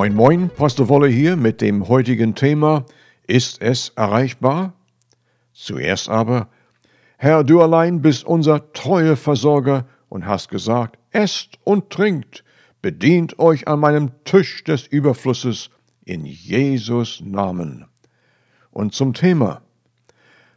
[0.00, 2.86] Moin Moin, Pastor Wolle hier mit dem heutigen Thema
[3.26, 4.72] Ist es erreichbar?
[5.52, 6.48] Zuerst aber,
[7.18, 12.44] Herr, du allein bist unser treuer Versorger und hast gesagt, esst und trinkt,
[12.80, 15.68] bedient euch an meinem Tisch des Überflusses
[16.06, 17.84] in Jesus Namen.
[18.70, 19.60] Und zum Thema.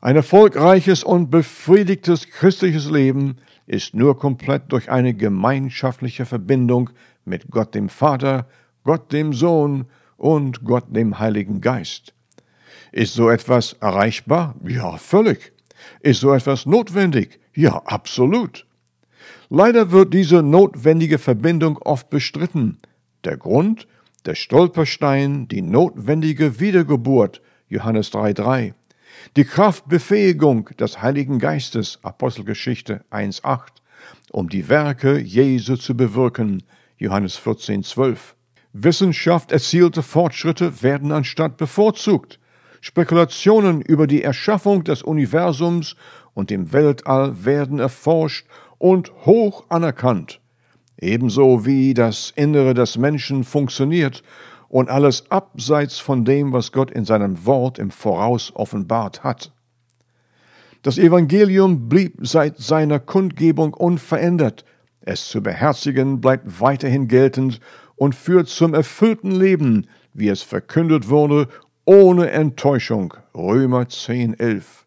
[0.00, 3.36] Ein erfolgreiches und befriedigtes christliches Leben
[3.68, 6.90] ist nur komplett durch eine gemeinschaftliche Verbindung
[7.24, 8.48] mit Gott dem Vater,
[8.88, 9.84] Gott dem Sohn
[10.16, 12.14] und Gott dem Heiligen Geist.
[12.90, 14.54] Ist so etwas erreichbar?
[14.66, 15.52] Ja, völlig.
[16.00, 17.38] Ist so etwas notwendig?
[17.54, 18.66] Ja, absolut.
[19.50, 22.78] Leider wird diese notwendige Verbindung oft bestritten.
[23.24, 23.86] Der Grund?
[24.24, 28.72] Der Stolperstein, die notwendige Wiedergeburt, Johannes 3,3.
[29.36, 33.64] Die Kraftbefähigung des Heiligen Geistes, Apostelgeschichte 1,8,
[34.32, 36.62] um die Werke Jesu zu bewirken,
[36.96, 38.37] Johannes 14,12.
[38.82, 42.38] Wissenschaft erzielte Fortschritte werden anstatt bevorzugt.
[42.80, 45.96] Spekulationen über die Erschaffung des Universums
[46.34, 48.46] und dem Weltall werden erforscht
[48.78, 50.40] und hoch anerkannt,
[51.00, 54.22] ebenso wie das Innere des Menschen funktioniert
[54.68, 59.50] und alles abseits von dem, was Gott in seinem Wort im Voraus offenbart hat.
[60.82, 64.64] Das Evangelium blieb seit seiner Kundgebung unverändert,
[65.00, 67.60] es zu beherzigen bleibt weiterhin geltend
[67.98, 71.48] und führt zum erfüllten Leben, wie es verkündet wurde,
[71.84, 73.14] ohne Enttäuschung.
[73.34, 74.86] Römer 10, 11.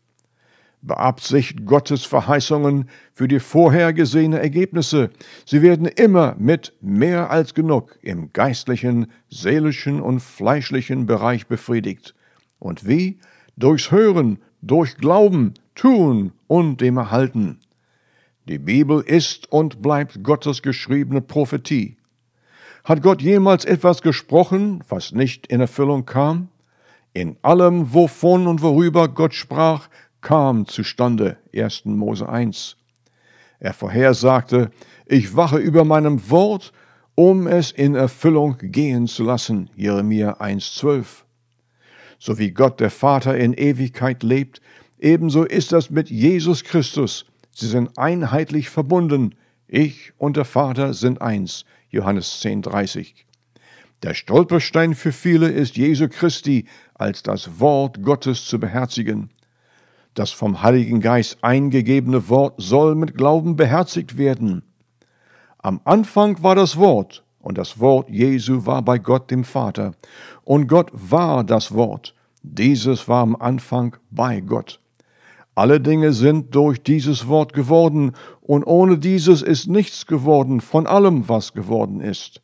[0.83, 5.11] Beabsicht Gottes Verheißungen für die vorhergesehene Ergebnisse.
[5.45, 12.15] Sie werden immer mit mehr als genug im geistlichen, seelischen und fleischlichen Bereich befriedigt.
[12.57, 13.19] Und wie?
[13.57, 17.59] Durchs Hören, durch Glauben, Tun und dem Erhalten.
[18.47, 21.97] Die Bibel ist und bleibt Gottes geschriebene Prophetie.
[22.83, 26.49] Hat Gott jemals etwas gesprochen, was nicht in Erfüllung kam?
[27.13, 29.87] In allem, wovon und worüber Gott sprach,
[30.21, 31.37] kam zustande.
[31.53, 31.85] 1.
[31.85, 32.77] Mose 1.
[33.59, 34.71] Er vorhersagte,
[35.05, 36.73] ich wache über meinem Wort,
[37.13, 39.69] um es in Erfüllung gehen zu lassen.
[39.75, 41.05] Jeremia 1,12.
[42.17, 44.61] So wie Gott der Vater in Ewigkeit lebt,
[44.99, 47.25] ebenso ist das mit Jesus Christus.
[47.51, 49.35] Sie sind einheitlich verbunden.
[49.67, 51.65] Ich und der Vater sind eins.
[51.91, 53.13] Johannes 10,30.
[54.01, 59.29] Der Stolperstein für viele ist Jesu Christi als das Wort Gottes zu beherzigen.
[60.13, 64.63] Das vom Heiligen Geist eingegebene Wort soll mit Glauben beherzigt werden.
[65.57, 69.93] Am Anfang war das Wort, und das Wort Jesu war bei Gott dem Vater,
[70.43, 72.15] und Gott war das Wort.
[72.41, 74.79] Dieses war am Anfang bei Gott.
[75.53, 78.13] Alle Dinge sind durch dieses Wort geworden,
[78.51, 82.41] und ohne dieses ist nichts geworden von allem, was geworden ist.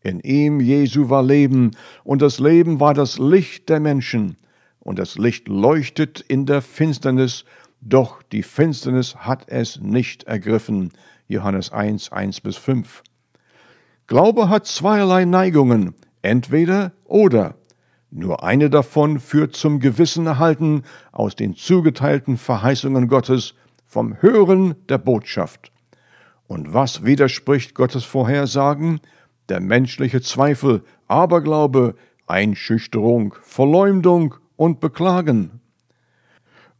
[0.00, 1.70] In ihm, Jesu, war Leben,
[2.02, 4.36] und das Leben war das Licht der Menschen,
[4.80, 7.44] und das Licht leuchtet in der Finsternis,
[7.80, 10.90] doch die Finsternis hat es nicht ergriffen.
[11.28, 13.04] Johannes 1, 1 bis 5.
[14.08, 17.54] Glaube hat zweierlei Neigungen, entweder oder.
[18.10, 20.82] Nur eine davon führt zum Gewissenerhalten
[21.12, 23.54] aus den zugeteilten Verheißungen Gottes
[23.84, 25.72] vom Hören der Botschaft.
[26.46, 29.00] Und was widerspricht Gottes Vorhersagen?
[29.48, 31.94] Der menschliche Zweifel, Aberglaube,
[32.26, 35.60] Einschüchterung, Verleumdung und Beklagen.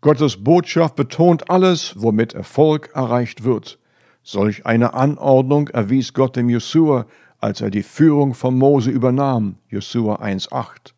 [0.00, 3.78] Gottes Botschaft betont alles, womit Erfolg erreicht wird.
[4.22, 7.06] Solch eine Anordnung erwies Gott dem Jesua,
[7.40, 10.92] als er die Führung von Mose übernahm, Jesua 1,8.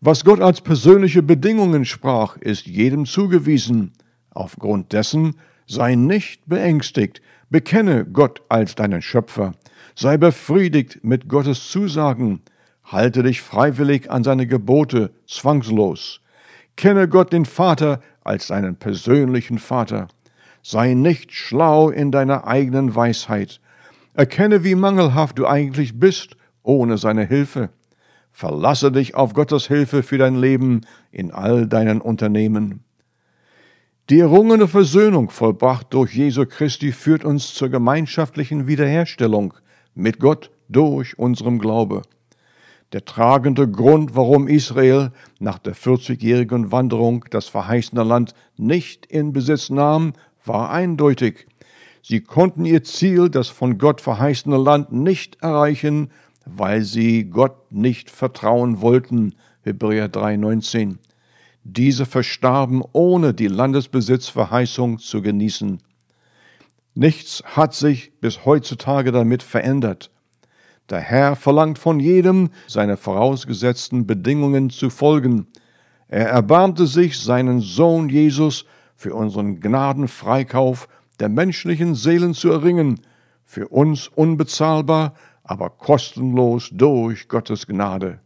[0.00, 3.92] Was Gott als persönliche Bedingungen sprach, ist jedem zugewiesen.
[4.34, 7.20] Aufgrund dessen sei nicht beängstigt,
[7.50, 9.52] bekenne Gott als deinen Schöpfer,
[9.94, 12.40] sei befriedigt mit Gottes Zusagen,
[12.84, 16.20] halte dich freiwillig an seine Gebote, zwangslos.
[16.76, 20.08] Kenne Gott den Vater als deinen persönlichen Vater.
[20.62, 23.60] Sei nicht schlau in deiner eigenen Weisheit.
[24.14, 27.70] Erkenne, wie mangelhaft du eigentlich bist ohne seine Hilfe.
[28.30, 32.84] Verlasse dich auf Gottes Hilfe für dein Leben in all deinen Unternehmen.
[34.12, 39.54] Die errungene Versöhnung, vollbracht durch Jesu Christi, führt uns zur gemeinschaftlichen Wiederherstellung
[39.94, 42.02] mit Gott durch unserem Glaube.
[42.92, 49.70] Der tragende Grund, warum Israel nach der 40-jährigen Wanderung das verheißene Land nicht in Besitz
[49.70, 50.12] nahm,
[50.44, 51.46] war eindeutig.
[52.02, 56.10] Sie konnten ihr Ziel, das von Gott verheißene Land, nicht erreichen,
[56.44, 59.36] weil sie Gott nicht vertrauen wollten.
[59.62, 60.98] Hebräer 3,19.
[61.64, 65.78] Diese verstarben, ohne die Landesbesitzverheißung zu genießen.
[66.94, 70.10] Nichts hat sich bis heutzutage damit verändert.
[70.90, 75.46] Der Herr verlangt von jedem, seine vorausgesetzten Bedingungen zu folgen.
[76.08, 80.88] Er erbarmte sich, seinen Sohn Jesus für unseren Gnadenfreikauf
[81.20, 83.00] der menschlichen Seelen zu erringen,
[83.44, 88.20] für uns unbezahlbar, aber kostenlos durch Gottes Gnade.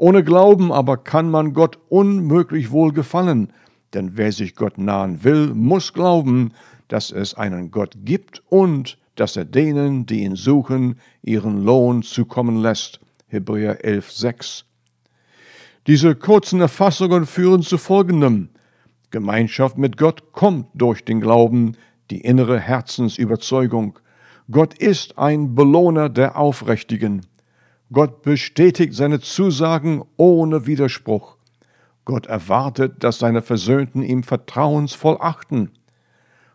[0.00, 3.52] Ohne Glauben aber kann man Gott unmöglich wohl gefallen,
[3.92, 6.54] denn wer sich Gott nahen will, muss glauben,
[6.88, 12.56] dass es einen Gott gibt und dass er denen, die ihn suchen, ihren Lohn zukommen
[12.56, 13.00] lässt.
[13.26, 14.64] Hebräer 11, 6.
[15.86, 18.48] Diese kurzen Erfassungen führen zu folgendem.
[19.10, 21.76] Gemeinschaft mit Gott kommt durch den Glauben,
[22.10, 23.98] die innere Herzensüberzeugung.
[24.50, 27.26] Gott ist ein Belohner der Aufrichtigen.
[27.92, 31.36] Gott bestätigt seine Zusagen ohne Widerspruch.
[32.04, 35.70] Gott erwartet, dass seine Versöhnten ihm vertrauensvoll achten.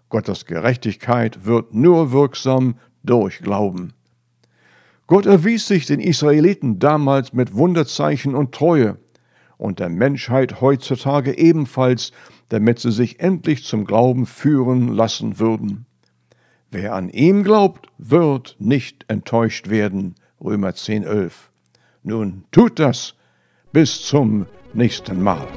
[0.10, 3.94] Gottes Gerechtigkeit wird nur wirksam durch Glauben.
[5.08, 8.98] Gott erwies sich den Israeliten damals mit Wunderzeichen und Treue
[9.58, 12.12] und der Menschheit heutzutage ebenfalls,
[12.50, 15.86] damit sie sich endlich zum Glauben führen lassen würden.
[16.72, 20.16] Wer an ihm glaubt, wird nicht enttäuscht werden.
[20.46, 21.50] Römer 10, 11.
[22.04, 23.16] Nun tut das.
[23.72, 25.48] Bis zum nächsten Mal.